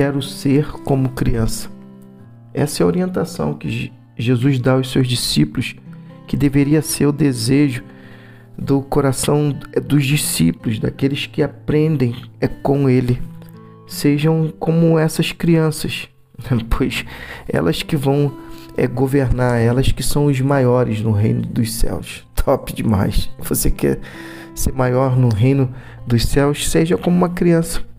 quero 0.00 0.22
ser 0.22 0.72
como 0.82 1.10
criança. 1.10 1.68
Essa 2.54 2.82
é 2.82 2.84
a 2.84 2.86
orientação 2.86 3.52
que 3.52 3.92
Jesus 4.16 4.58
dá 4.58 4.72
aos 4.72 4.90
seus 4.90 5.06
discípulos, 5.06 5.76
que 6.26 6.38
deveria 6.38 6.80
ser 6.80 7.04
o 7.04 7.12
desejo 7.12 7.84
do 8.56 8.80
coração 8.80 9.54
dos 9.84 10.06
discípulos, 10.06 10.78
daqueles 10.78 11.26
que 11.26 11.42
aprendem 11.42 12.16
é 12.40 12.48
com 12.48 12.88
Ele. 12.88 13.20
Sejam 13.86 14.50
como 14.58 14.98
essas 14.98 15.32
crianças, 15.32 16.08
pois 16.70 17.04
elas 17.46 17.82
que 17.82 17.94
vão 17.94 18.32
é, 18.78 18.86
governar, 18.86 19.60
elas 19.60 19.92
que 19.92 20.02
são 20.02 20.24
os 20.24 20.40
maiores 20.40 21.02
no 21.02 21.12
reino 21.12 21.42
dos 21.42 21.74
céus. 21.74 22.26
Top 22.34 22.72
demais. 22.72 23.28
Você 23.38 23.70
quer 23.70 24.00
ser 24.54 24.72
maior 24.72 25.14
no 25.14 25.28
reino 25.28 25.70
dos 26.06 26.24
céus? 26.24 26.70
Seja 26.70 26.96
como 26.96 27.14
uma 27.14 27.28
criança. 27.28 27.89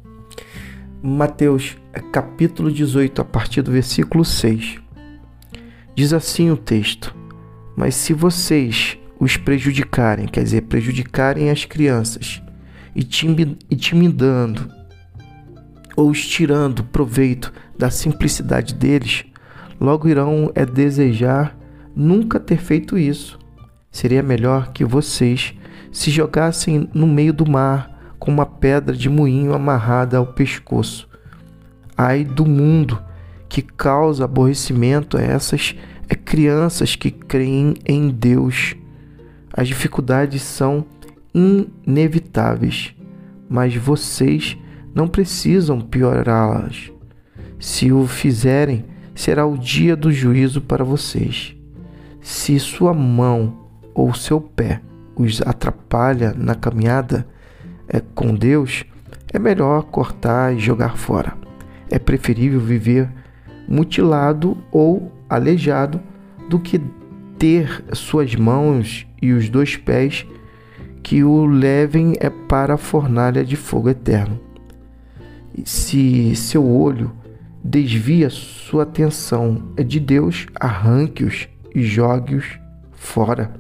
Mateus 1.04 1.78
capítulo 2.12 2.72
18, 2.72 3.24
a 3.24 3.26
partir 3.26 3.64
do 3.64 3.72
versículo 3.72 4.24
6. 4.24 4.80
Diz 5.96 6.14
assim 6.14 6.52
o 6.52 6.58
texto: 6.58 7.16
Mas 7.76 7.96
se 7.96 8.14
vocês 8.14 9.00
os 9.20 9.36
prejudicarem, 9.36 10.28
quer 10.28 10.44
dizer, 10.44 10.62
prejudicarem 10.62 11.50
as 11.50 11.66
crianças, 11.66 12.40
intimidando 12.96 14.72
ou 15.96 16.12
os 16.12 16.24
tirando 16.24 16.84
proveito 16.84 17.52
da 17.76 17.90
simplicidade 17.90 18.76
deles, 18.76 19.26
logo 19.80 20.08
irão 20.08 20.52
é 20.54 20.68
desejar 20.68 21.58
nunca 21.96 22.40
ter 22.40 22.58
feito 22.58 22.96
isso. 22.96 23.40
Seria 23.92 24.22
melhor 24.22 24.72
que 24.72 24.86
vocês 24.86 25.56
se 25.92 26.12
jogassem 26.12 26.88
no 26.94 27.08
meio 27.08 27.34
do 27.34 27.50
mar 27.50 27.92
com 28.22 28.32
uma 28.32 28.46
pedra 28.46 28.96
de 28.96 29.10
moinho 29.10 29.54
amarrada 29.54 30.18
ao 30.18 30.28
pescoço. 30.28 31.10
Ai 31.98 32.24
do 32.24 32.46
mundo 32.46 32.98
que 33.50 33.62
causa 33.62 34.24
aborrecimento 34.24 35.18
a 35.18 35.22
essas 35.22 35.76
é 36.08 36.16
crianças 36.16 36.96
que 36.96 37.12
creem 37.12 37.74
em 37.86 38.10
Deus 38.10 38.78
as 39.54 39.68
dificuldades 39.68 40.42
são 40.42 40.86
inevitáveis, 41.34 42.96
mas 43.50 43.76
vocês 43.76 44.58
não 44.96 45.08
precisam 45.08 45.82
piorá-las. 45.82 46.92
Se 47.60 47.92
o 47.92 48.08
fizerem, 48.08 48.86
será 49.14 49.46
o 49.46 49.58
dia 49.58 49.96
do 49.96 50.12
juízo 50.12 50.62
para 50.62 50.86
vocês. 50.86 51.56
Se 52.22 52.58
sua 52.60 52.94
mão 52.94 53.68
ou 53.94 54.14
seu 54.14 54.40
pé 54.40 54.82
os 55.16 55.42
atrapalha 55.42 56.34
na 56.36 56.56
caminhada 56.56 57.28
é, 57.92 58.02
com 58.16 58.34
Deus, 58.34 58.86
é 59.34 59.38
melhor 59.38 59.84
cortar 59.84 60.56
e 60.56 60.60
jogar 60.60 60.98
fora. 60.98 61.34
É 61.90 62.00
preferível 62.00 62.60
viver 62.60 63.10
mutilado 63.68 64.58
ou 64.72 65.12
aleijado 65.30 66.02
do 66.50 66.58
que 66.58 66.80
ter 67.38 67.84
suas 67.94 68.34
mãos 68.36 69.06
e 69.22 69.34
os 69.34 69.50
dois 69.50 69.76
pés 69.76 70.26
que 71.04 71.24
o 71.24 71.46
levem 71.46 72.14
é 72.20 72.30
para 72.30 72.76
a 72.76 72.78
fornalha 72.78 73.44
de 73.44 73.56
fogo 73.56 73.90
eterno. 73.90 74.40
Se 75.66 76.36
seu 76.36 76.66
olho 76.66 77.12
desvia 77.64 78.30
sua 78.30 78.84
atenção 78.84 79.74
de 79.86 80.00
Deus, 80.00 80.48
arranque-os 80.60 81.50
e 81.76 81.84
jogue-os 81.84 82.58
fora. 82.92 83.54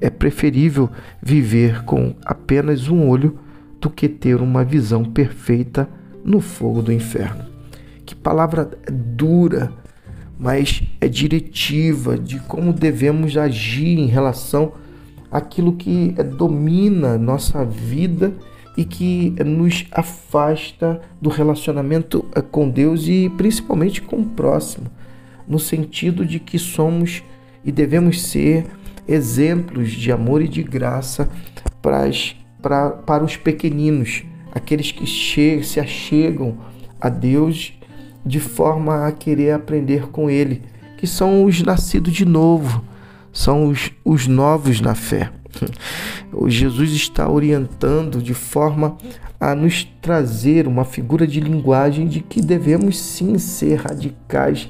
É 0.00 0.10
preferível 0.10 0.90
viver 1.22 1.84
com 1.84 2.14
apenas 2.24 2.88
um 2.88 3.08
olho 3.08 3.38
do 3.80 3.88
que 3.90 4.08
ter 4.08 4.40
uma 4.40 4.64
visão 4.64 5.04
perfeita 5.04 5.88
no 6.24 6.40
fogo 6.40 6.82
do 6.82 6.92
inferno. 6.92 7.44
Que 8.04 8.14
palavra 8.14 8.70
dura, 8.90 9.72
mas 10.38 10.82
é 11.00 11.08
diretiva 11.08 12.18
de 12.18 12.40
como 12.40 12.72
devemos 12.72 13.36
agir 13.36 13.98
em 13.98 14.06
relação 14.06 14.72
aquilo 15.30 15.74
que 15.74 16.14
domina 16.36 17.18
nossa 17.18 17.64
vida 17.64 18.32
e 18.76 18.84
que 18.84 19.34
nos 19.44 19.86
afasta 19.90 21.00
do 21.20 21.28
relacionamento 21.28 22.24
com 22.50 22.70
Deus 22.70 23.08
e 23.08 23.28
principalmente 23.36 24.00
com 24.00 24.16
o 24.20 24.24
próximo, 24.24 24.86
no 25.46 25.58
sentido 25.58 26.24
de 26.24 26.38
que 26.38 26.58
somos 26.58 27.22
e 27.64 27.72
devemos 27.72 28.22
ser 28.22 28.66
exemplos 29.06 29.90
de 29.90 30.12
amor 30.12 30.42
e 30.42 30.48
de 30.48 30.62
graça 30.62 31.28
para, 31.82 32.04
as, 32.04 32.36
para, 32.62 32.90
para 32.90 33.24
os 33.24 33.36
pequeninos, 33.36 34.24
aqueles 34.52 34.92
que 34.92 35.06
che 35.06 35.62
se 35.62 35.80
achegam 35.80 36.58
a 37.00 37.08
Deus 37.08 37.72
de 38.24 38.40
forma 38.40 39.06
a 39.06 39.12
querer 39.12 39.52
aprender 39.52 40.08
com 40.08 40.28
Ele, 40.28 40.62
que 40.96 41.06
são 41.06 41.44
os 41.44 41.62
nascidos 41.62 42.12
de 42.12 42.24
novo 42.24 42.82
são 43.32 43.68
os, 43.68 43.92
os 44.04 44.26
novos 44.26 44.80
na 44.80 44.94
fé. 44.94 45.30
O 46.30 46.50
Jesus 46.50 46.90
está 46.90 47.28
orientando 47.28 48.22
de 48.22 48.34
forma 48.34 48.98
a 49.40 49.54
nos 49.54 49.84
trazer 50.02 50.68
uma 50.68 50.84
figura 50.84 51.26
de 51.26 51.40
linguagem 51.40 52.06
de 52.06 52.20
que 52.20 52.42
devemos 52.42 52.98
sim 52.98 53.38
ser 53.38 53.76
radicais 53.76 54.68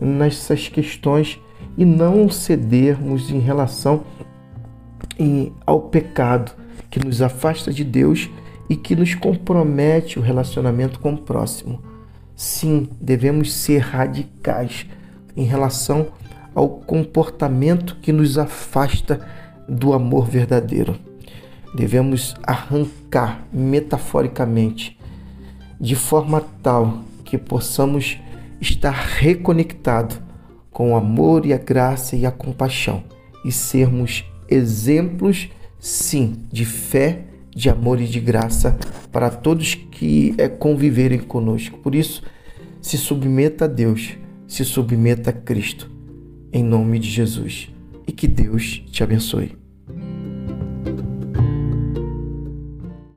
nessas 0.00 0.68
questões 0.68 1.38
e 1.76 1.84
não 1.84 2.28
cedermos 2.28 3.30
em 3.30 3.38
relação 3.38 4.02
ao 5.64 5.82
pecado 5.82 6.50
que 6.90 7.04
nos 7.04 7.22
afasta 7.22 7.72
de 7.72 7.84
Deus 7.84 8.30
e 8.68 8.76
que 8.76 8.94
nos 8.94 9.14
compromete 9.14 10.18
o 10.18 10.22
relacionamento 10.22 11.00
com 11.00 11.14
o 11.14 11.18
próximo. 11.18 11.82
Sim, 12.34 12.88
devemos 13.00 13.52
ser 13.52 13.78
radicais 13.78 14.86
em 15.36 15.44
relação 15.44 16.08
ao 16.54 16.68
comportamento 16.68 17.96
que 18.02 18.12
nos 18.12 18.38
afasta 18.38 19.20
do 19.68 19.92
amor 19.92 20.26
verdadeiro. 20.26 20.98
Devemos 21.74 22.34
arrancar 22.42 23.46
metaforicamente 23.52 24.98
de 25.80 25.94
forma 25.94 26.42
tal 26.62 27.00
que 27.24 27.36
possamos 27.36 28.18
estar 28.60 28.90
reconectado 28.90 30.16
com 30.70 30.92
o 30.92 30.96
amor 30.96 31.44
e 31.44 31.52
a 31.52 31.58
graça 31.58 32.16
e 32.16 32.24
a 32.24 32.30
compaixão 32.30 33.04
e 33.44 33.52
sermos 33.52 34.24
exemplos, 34.48 35.48
sim, 35.78 36.36
de 36.50 36.64
fé, 36.64 37.24
de 37.54 37.68
amor 37.68 38.00
e 38.00 38.06
de 38.06 38.20
graça 38.20 38.78
para 39.10 39.30
todos 39.30 39.74
que 39.74 40.34
é, 40.38 40.48
conviverem 40.48 41.18
conosco. 41.18 41.78
Por 41.78 41.94
isso, 41.94 42.22
se 42.80 42.96
submeta 42.96 43.64
a 43.64 43.68
Deus, 43.68 44.16
se 44.46 44.64
submeta 44.64 45.30
a 45.30 45.32
Cristo 45.32 45.90
em 46.52 46.62
nome 46.62 46.98
de 46.98 47.08
Jesus. 47.08 47.70
E 48.06 48.12
que 48.12 48.26
Deus 48.26 48.82
te 48.90 49.02
abençoe. 49.02 49.67